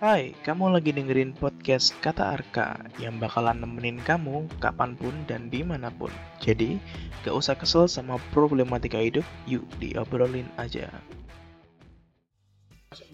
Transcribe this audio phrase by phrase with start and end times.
[0.00, 5.62] Hai, kamu lagi dengerin podcast Kata Arka yang bakalan nemenin kamu kapan pun dan di
[5.62, 6.10] mana pun.
[6.42, 6.82] Jadi,
[7.22, 10.90] gak usah kesel sama problematika hidup, yuk diobrolin aja.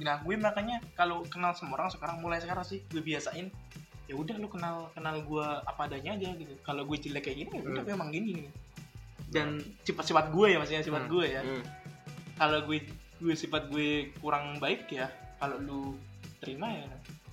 [0.01, 3.53] Nah, gue makanya kalau kenal sama orang sekarang mulai sekarang sih gue biasain
[4.09, 6.57] ya udah lu kenal kenal gue apa adanya aja gitu.
[6.65, 7.93] Kalau gue jelek kayak gini, ya udah Hmm.
[7.93, 8.49] memang gini nih.
[9.27, 11.43] Dan sifat-sifat gue ya maksudnya sifat Hmm, gue ya.
[11.45, 11.65] hmm.
[12.37, 12.79] Kalau gue
[13.17, 15.81] gue sifat gue kurang baik ya, kalau lu
[16.37, 16.85] terima ya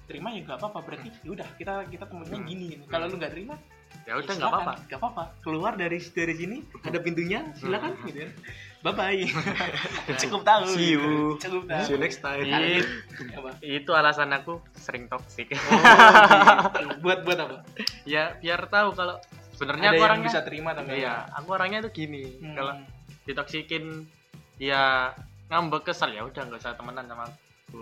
[0.04, 2.46] terima ya gak apa-apa berarti ya udah kita kita temennya Hmm.
[2.46, 2.84] gini gitu.
[2.88, 3.56] Kalau lu nggak terima
[4.04, 5.24] ya udah ya nggak apa-apa Gak apa-apa.
[5.40, 8.06] Keluar dari dari sini ada pintunya, silakan Hmm.
[8.06, 8.30] gitu ya.
[8.82, 9.24] Bye bye.
[10.18, 10.64] Cukup tahu.
[10.70, 11.08] See gitu.
[11.08, 11.40] you.
[11.40, 11.84] Cukup tahu.
[11.84, 12.84] see you next time Iya.
[13.34, 13.50] Apa?
[13.60, 17.00] itu alasan aku sering toksik Oh, gitu.
[17.00, 17.64] buat buat apa?
[18.04, 19.16] ya biar tahu kalau
[19.54, 22.56] sebenarnya aku orangnya bisa terima tapi iya aku orangnya tuh gini Hmm.
[22.56, 22.74] kalau
[23.24, 24.04] ditoksikin
[24.58, 25.12] ya
[25.48, 27.38] ngambek kesel ya udah nggak usah temenan sama aku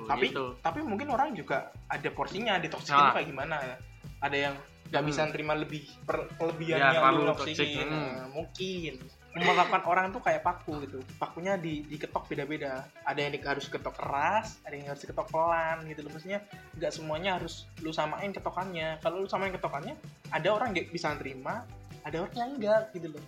[0.08, 0.56] tapi gitu.
[0.64, 3.12] tapi mungkin orang juga ada porsinya ditoksikin Nah.
[3.12, 3.76] kayak gimana ya.
[4.24, 4.56] Ada yang
[4.88, 5.10] nggak Hmm.
[5.12, 7.28] bisa nerima lebih per, kelebihan Ya, lu.
[7.28, 7.92] Hmm.
[7.92, 8.94] Nah, mungkin
[9.32, 11.00] melakukan orang tuh kayak paku gitu.
[11.16, 12.84] Pakunya di diketok beda-beda.
[13.04, 16.12] Ada yang di- harus ketok keras, ada yang harus diketok pelan gitu loh.
[16.12, 16.40] Maksudnya
[16.76, 19.00] nggak semuanya harus lu samain ketokannya.
[19.00, 19.96] Kalau lu samain ketokannya,
[20.30, 21.64] ada orang yang bisa nerima,
[22.04, 23.24] ada orang yang enggak gitu loh.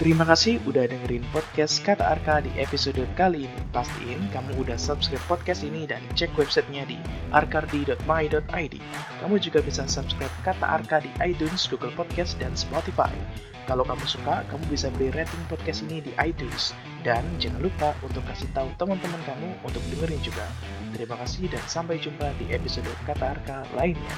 [0.00, 3.60] Terima kasih udah dengerin podcast Kata Arka di episode kali ini.
[3.68, 6.96] Pastiin kamu udah subscribe podcast ini dan cek websitenya di
[7.36, 8.74] arkardi.my.id.
[9.20, 13.12] Kamu juga bisa subscribe Kata Arka di iTunes, Google Podcast, dan Spotify.
[13.68, 16.72] Kalau kamu suka, kamu bisa beri rating podcast ini di iTunes.
[17.04, 20.48] Dan jangan lupa untuk kasih tahu teman-teman kamu untuk dengerin juga.
[20.96, 24.16] Terima kasih dan sampai jumpa di episode Kata Arka lainnya.